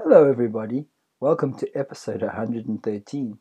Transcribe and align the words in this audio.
Hello, 0.00 0.30
everybody. 0.30 0.86
Welcome 1.18 1.56
to 1.58 1.68
episode 1.76 2.22
113 2.22 3.38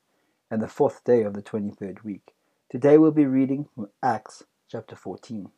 and 0.50 0.62
the 0.62 0.68
fourth 0.68 1.04
day 1.04 1.22
of 1.22 1.36
the 1.36 1.44
23rd 1.44 2.04
week. 2.04 2.34
Today 2.72 2.98
we'll 2.98 3.12
be 3.12 3.28
reading 3.28 3.68
from 3.76 3.90
Acts 4.02 4.42
chapter 4.68 4.96
14. 4.96 5.52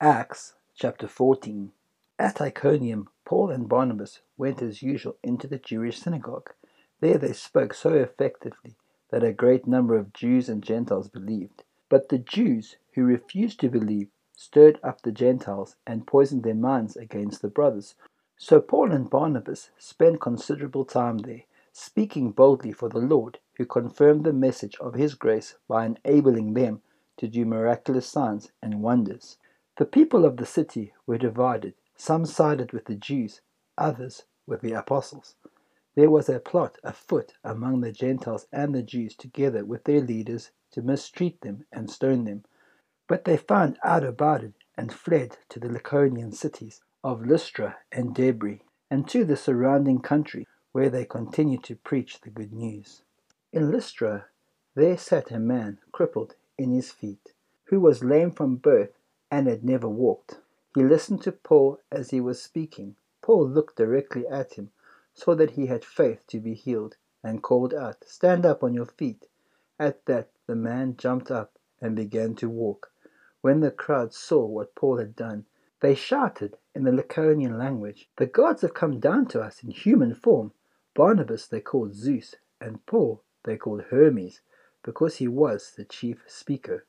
Acts 0.00 0.54
chapter 0.74 1.06
14. 1.06 1.70
At 2.18 2.40
Iconium, 2.40 3.10
Paul 3.24 3.52
and 3.52 3.68
Barnabas 3.68 4.22
went 4.36 4.60
as 4.60 4.82
usual 4.82 5.14
into 5.22 5.46
the 5.46 5.58
Jewish 5.58 6.00
synagogue. 6.00 6.50
There 6.98 7.16
they 7.16 7.32
spoke 7.32 7.72
so 7.72 7.94
effectively 7.94 8.74
that 9.12 9.22
a 9.22 9.32
great 9.32 9.68
number 9.68 9.96
of 9.96 10.12
Jews 10.12 10.48
and 10.48 10.64
Gentiles 10.64 11.08
believed. 11.08 11.62
But 11.88 12.08
the 12.08 12.18
Jews 12.18 12.74
who 12.94 13.04
refused 13.04 13.60
to 13.60 13.68
believe 13.68 14.08
stirred 14.34 14.80
up 14.82 15.02
the 15.02 15.12
Gentiles 15.12 15.76
and 15.86 16.08
poisoned 16.08 16.42
their 16.42 16.54
minds 16.54 16.96
against 16.96 17.40
the 17.40 17.46
brothers. 17.46 17.94
So 18.46 18.60
Paul 18.60 18.92
and 18.92 19.08
Barnabas 19.08 19.70
spent 19.78 20.20
considerable 20.20 20.84
time 20.84 21.16
there, 21.16 21.44
speaking 21.72 22.30
boldly 22.30 22.72
for 22.72 22.90
the 22.90 22.98
Lord, 22.98 23.38
who 23.56 23.64
confirmed 23.64 24.22
the 24.22 24.34
message 24.34 24.76
of 24.80 24.92
his 24.92 25.14
grace 25.14 25.56
by 25.66 25.86
enabling 25.86 26.52
them 26.52 26.82
to 27.16 27.26
do 27.26 27.46
miraculous 27.46 28.06
signs 28.06 28.52
and 28.60 28.82
wonders. 28.82 29.38
The 29.78 29.86
people 29.86 30.26
of 30.26 30.36
the 30.36 30.44
city 30.44 30.92
were 31.06 31.16
divided. 31.16 31.72
Some 31.96 32.26
sided 32.26 32.72
with 32.74 32.84
the 32.84 32.96
Jews, 32.96 33.40
others 33.78 34.24
with 34.46 34.60
the 34.60 34.74
apostles. 34.74 35.36
There 35.94 36.10
was 36.10 36.28
a 36.28 36.38
plot 36.38 36.76
afoot 36.84 37.32
among 37.42 37.80
the 37.80 37.92
Gentiles 37.92 38.46
and 38.52 38.74
the 38.74 38.82
Jews, 38.82 39.16
together 39.16 39.64
with 39.64 39.84
their 39.84 40.02
leaders, 40.02 40.50
to 40.72 40.82
mistreat 40.82 41.40
them 41.40 41.64
and 41.72 41.90
stone 41.90 42.24
them. 42.26 42.44
But 43.08 43.24
they 43.24 43.38
found 43.38 43.78
out 43.82 44.04
about 44.04 44.44
it 44.44 44.52
and 44.76 44.92
fled 44.92 45.38
to 45.48 45.58
the 45.58 45.70
Lycaonian 45.70 46.34
cities 46.34 46.82
of 47.04 47.26
Lystra 47.26 47.76
and 47.92 48.14
Derbe, 48.14 48.60
and 48.90 49.06
to 49.08 49.26
the 49.26 49.36
surrounding 49.36 50.00
country, 50.00 50.48
where 50.72 50.88
they 50.88 51.04
continued 51.04 51.62
to 51.64 51.76
preach 51.76 52.22
the 52.22 52.30
good 52.30 52.52
news. 52.52 53.02
In 53.52 53.70
Lystra 53.70 54.24
there 54.74 54.96
sat 54.96 55.30
a 55.30 55.38
man 55.38 55.78
crippled 55.92 56.34
in 56.56 56.72
his 56.72 56.90
feet, 56.90 57.34
who 57.64 57.78
was 57.78 58.02
lame 58.02 58.30
from 58.30 58.56
birth 58.56 58.98
and 59.30 59.46
had 59.46 59.62
never 59.62 59.88
walked. 59.88 60.40
He 60.74 60.82
listened 60.82 61.22
to 61.22 61.32
Paul 61.32 61.78
as 61.92 62.08
he 62.08 62.20
was 62.20 62.42
speaking. 62.42 62.96
Paul 63.20 63.48
looked 63.48 63.76
directly 63.76 64.26
at 64.26 64.54
him, 64.54 64.70
saw 65.12 65.34
that 65.34 65.52
he 65.52 65.66
had 65.66 65.84
faith 65.84 66.26
to 66.28 66.40
be 66.40 66.54
healed, 66.54 66.96
and 67.22 67.42
called 67.42 67.74
out, 67.74 68.04
Stand 68.06 68.46
up 68.46 68.62
on 68.62 68.72
your 68.72 68.86
feet. 68.86 69.28
At 69.78 70.06
that 70.06 70.30
the 70.46 70.56
man 70.56 70.96
jumped 70.96 71.30
up 71.30 71.58
and 71.82 71.94
began 71.94 72.34
to 72.36 72.48
walk. 72.48 72.92
When 73.42 73.60
the 73.60 73.70
crowd 73.70 74.14
saw 74.14 74.46
what 74.46 74.74
Paul 74.74 74.96
had 74.96 75.14
done, 75.14 75.44
they 75.84 75.94
shouted 75.94 76.56
in 76.74 76.84
the 76.84 76.90
Lycaonian 76.90 77.58
language, 77.58 78.08
The 78.16 78.24
gods 78.24 78.62
have 78.62 78.72
come 78.72 79.00
down 79.00 79.26
to 79.26 79.42
us 79.42 79.62
in 79.62 79.70
human 79.70 80.14
form. 80.14 80.54
Barnabas 80.94 81.46
they 81.46 81.60
called 81.60 81.94
Zeus, 81.94 82.36
and 82.58 82.86
Paul 82.86 83.22
they 83.42 83.58
called 83.58 83.82
Hermes, 83.90 84.40
because 84.82 85.16
he 85.16 85.28
was 85.28 85.74
the 85.76 85.84
chief 85.84 86.24
speaker. 86.26 86.86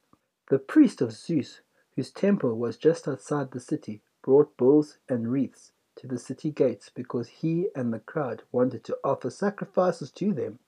The 0.48 0.60
priest 0.60 1.02
of 1.02 1.12
Zeus, 1.12 1.60
whose 1.98 2.10
temple 2.10 2.58
was 2.58 2.78
just 2.78 3.06
outside 3.06 3.52
the 3.52 3.60
city, 3.60 4.02
brought 4.24 4.56
bulls 4.56 4.98
and 5.10 5.30
wreaths 5.30 5.74
to 5.98 6.08
the 6.08 6.18
city 6.18 6.52
gates 6.52 6.90
because 6.90 7.28
he 7.28 7.68
and 7.76 7.94
the 7.94 8.00
crowd 8.00 8.44
wanted 8.54 8.86
to 8.86 8.98
offer 9.04 9.30
sacrifices 9.30 10.10
to 10.12 10.32
them. 10.32 10.60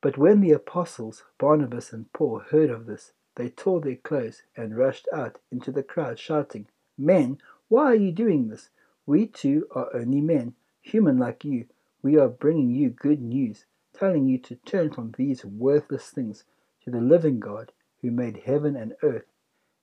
But 0.00 0.18
when 0.18 0.40
the 0.40 0.50
apostles 0.50 1.22
Barnabas 1.38 1.92
and 1.92 2.12
Paul 2.12 2.40
heard 2.40 2.68
of 2.68 2.86
this, 2.86 3.12
they 3.36 3.48
tore 3.48 3.80
their 3.80 3.94
clothes 3.94 4.42
and 4.56 4.76
rushed 4.76 5.06
out 5.12 5.38
into 5.52 5.70
the 5.70 5.84
crowd, 5.84 6.18
shouting, 6.18 6.66
Men, 6.98 7.38
why 7.68 7.86
are 7.86 7.96
you 7.96 8.12
doing 8.12 8.46
this? 8.46 8.70
We 9.06 9.26
too 9.26 9.66
are 9.72 9.90
only 9.92 10.20
men, 10.20 10.54
human 10.82 11.18
like 11.18 11.44
you. 11.44 11.66
We 12.00 12.16
are 12.16 12.28
bringing 12.28 12.70
you 12.70 12.90
good 12.90 13.20
news, 13.20 13.66
telling 13.92 14.28
you 14.28 14.38
to 14.38 14.54
turn 14.54 14.92
from 14.92 15.14
these 15.16 15.44
worthless 15.44 16.10
things 16.10 16.44
to 16.84 16.92
the 16.92 17.00
living 17.00 17.40
God 17.40 17.72
who 18.02 18.12
made 18.12 18.44
heaven 18.44 18.76
and 18.76 18.94
earth 19.02 19.26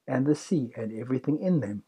and 0.08 0.26
the 0.26 0.34
sea 0.34 0.72
and 0.78 0.94
everything 0.94 1.40
in 1.40 1.60
them. 1.60 1.84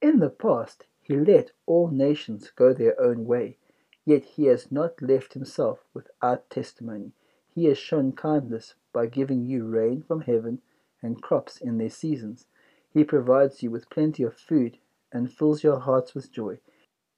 In 0.00 0.20
the 0.20 0.30
past, 0.30 0.86
he 1.00 1.16
let 1.16 1.50
all 1.66 1.88
nations 1.88 2.52
go 2.54 2.72
their 2.72 3.00
own 3.00 3.26
way, 3.26 3.58
yet 4.04 4.24
he 4.24 4.44
has 4.44 4.70
not 4.70 5.02
left 5.02 5.34
himself 5.34 5.84
without 5.92 6.50
testimony. 6.50 7.14
He 7.52 7.64
has 7.64 7.78
shown 7.78 8.12
kindness 8.12 8.76
by 8.92 9.06
giving 9.06 9.44
you 9.44 9.66
rain 9.66 10.02
from 10.02 10.20
heaven 10.20 10.62
and 11.02 11.20
crops 11.20 11.56
in 11.60 11.78
their 11.78 11.90
seasons. 11.90 12.46
He 12.94 13.02
provides 13.02 13.60
you 13.60 13.72
with 13.72 13.90
plenty 13.90 14.22
of 14.22 14.36
food 14.36 14.78
and 15.12 15.32
fills 15.32 15.62
your 15.62 15.80
hearts 15.80 16.14
with 16.14 16.32
joy. 16.32 16.58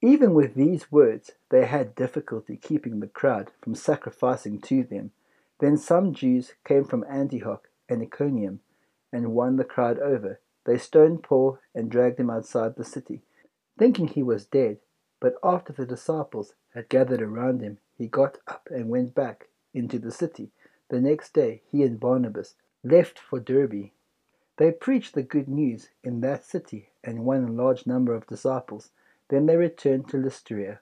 Even 0.01 0.33
with 0.33 0.55
these 0.55 0.91
words, 0.91 1.31
they 1.49 1.65
had 1.65 1.95
difficulty 1.95 2.57
keeping 2.57 2.99
the 2.99 3.07
crowd 3.07 3.51
from 3.61 3.75
sacrificing 3.75 4.59
to 4.61 4.83
them. 4.83 5.11
Then 5.59 5.77
some 5.77 6.13
Jews 6.13 6.53
came 6.65 6.83
from 6.83 7.05
Antioch 7.09 7.69
and 7.87 8.01
Iconium 8.01 8.59
and 9.11 9.33
won 9.33 9.55
the 9.55 9.63
crowd 9.63 9.99
over. 9.99 10.39
They 10.65 10.77
stoned 10.77 11.23
Paul 11.23 11.59
and 11.73 11.89
dragged 11.89 12.19
him 12.19 12.29
outside 12.29 12.75
the 12.75 12.83
city 12.83 13.21
thinking 13.77 14.07
he 14.07 14.23
was 14.23 14.45
dead. 14.45 14.77
But 15.19 15.35
after 15.43 15.73
the 15.73 15.85
disciples 15.85 16.53
had 16.73 16.89
gathered 16.89 17.21
around 17.21 17.61
him, 17.61 17.79
he 17.97 18.07
got 18.07 18.37
up 18.47 18.67
and 18.69 18.89
went 18.89 19.15
back 19.15 19.47
into 19.73 19.99
the 19.99 20.11
city. 20.11 20.51
The 20.89 21.01
next 21.01 21.33
day, 21.33 21.61
he 21.71 21.83
and 21.83 21.99
Barnabas 21.99 22.55
left 22.83 23.17
for 23.17 23.39
Derbe. 23.39 23.91
They 24.57 24.71
preached 24.71 25.15
the 25.15 25.23
good 25.23 25.49
news 25.49 25.89
in 26.03 26.21
that 26.21 26.45
city 26.45 26.89
and 27.03 27.25
won 27.25 27.43
a 27.43 27.51
large 27.51 27.85
number 27.85 28.13
of 28.13 28.27
disciples. 28.27 28.89
Then 29.27 29.47
they 29.47 29.57
returned 29.57 30.07
to 30.09 30.17
Lystra, 30.17 30.79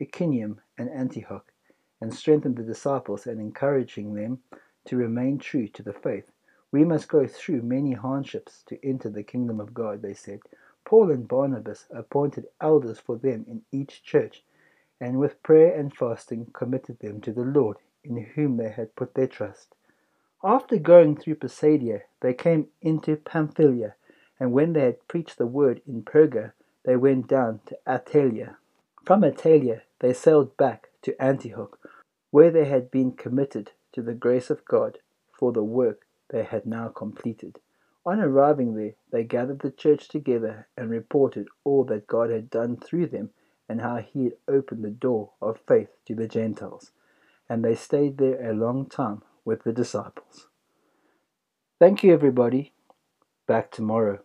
Iconium, 0.00 0.60
and 0.76 0.90
Antioch, 0.90 1.52
and 2.00 2.12
strengthened 2.12 2.56
the 2.56 2.64
disciples 2.64 3.26
and 3.26 3.40
encouraging 3.40 4.14
them 4.14 4.42
to 4.86 4.96
remain 4.96 5.38
true 5.38 5.68
to 5.68 5.82
the 5.82 5.92
faith. 5.92 6.32
We 6.72 6.84
must 6.84 7.08
go 7.08 7.28
through 7.28 7.62
many 7.62 7.92
hardships 7.92 8.64
to 8.64 8.84
enter 8.84 9.08
the 9.08 9.22
kingdom 9.22 9.60
of 9.60 9.74
God, 9.74 10.02
they 10.02 10.14
said. 10.14 10.40
Paul 10.84 11.12
and 11.12 11.28
Barnabas 11.28 11.86
appointed 11.90 12.48
elders 12.60 12.98
for 12.98 13.16
them 13.16 13.44
in 13.46 13.62
each 13.70 14.02
church, 14.02 14.42
and 15.00 15.20
with 15.20 15.42
prayer 15.44 15.78
and 15.78 15.94
fasting 15.94 16.46
committed 16.52 16.98
them 16.98 17.20
to 17.20 17.32
the 17.32 17.44
Lord, 17.44 17.76
in 18.02 18.16
whom 18.16 18.56
they 18.56 18.70
had 18.70 18.96
put 18.96 19.14
their 19.14 19.28
trust. 19.28 19.76
After 20.44 20.76
going 20.76 21.16
through 21.16 21.36
Pisidia, 21.36 22.02
they 22.20 22.34
came 22.34 22.66
into 22.80 23.16
Pamphylia, 23.16 23.94
and 24.40 24.52
when 24.52 24.72
they 24.72 24.80
had 24.80 25.06
preached 25.06 25.38
the 25.38 25.46
word 25.46 25.80
in 25.86 26.02
Perga, 26.02 26.52
they 26.84 26.96
went 26.96 27.28
down 27.28 27.60
to 27.66 27.78
Attalia. 27.86 28.56
From 29.04 29.22
Attalia, 29.22 29.82
they 30.00 30.12
sailed 30.12 30.56
back 30.56 30.90
to 31.02 31.20
Antioch, 31.22 31.78
where 32.32 32.50
they 32.50 32.64
had 32.64 32.90
been 32.90 33.12
committed 33.12 33.70
to 33.92 34.02
the 34.02 34.14
grace 34.14 34.50
of 34.50 34.64
God 34.64 34.98
for 35.30 35.52
the 35.52 35.62
work 35.62 36.06
they 36.30 36.42
had 36.42 36.66
now 36.66 36.88
completed. 36.88 37.60
On 38.04 38.18
arriving 38.18 38.74
there, 38.74 38.94
they 39.12 39.22
gathered 39.22 39.60
the 39.60 39.70
church 39.70 40.08
together 40.08 40.66
and 40.76 40.90
reported 40.90 41.46
all 41.62 41.84
that 41.84 42.08
God 42.08 42.30
had 42.30 42.50
done 42.50 42.76
through 42.78 43.06
them 43.06 43.30
and 43.68 43.80
how 43.80 43.98
he 43.98 44.24
had 44.24 44.36
opened 44.48 44.82
the 44.84 44.90
door 44.90 45.30
of 45.40 45.60
faith 45.68 45.90
to 46.06 46.16
the 46.16 46.26
Gentiles. 46.26 46.90
And 47.48 47.64
they 47.64 47.76
stayed 47.76 48.18
there 48.18 48.50
a 48.50 48.54
long 48.54 48.86
time 48.86 49.22
with 49.44 49.64
the 49.64 49.72
disciples. 49.72 50.48
Thank 51.78 52.02
you, 52.02 52.12
everybody. 52.14 52.72
Back 53.46 53.70
tomorrow. 53.70 54.20